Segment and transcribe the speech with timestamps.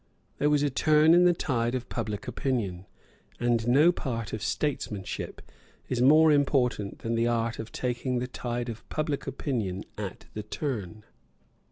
[0.39, 2.87] There was a turn in the tide of public opinion;
[3.39, 5.43] and no part of statesmanship
[5.89, 10.41] is more important than the art of taking the tide of public opinion at the
[10.41, 11.03] turn.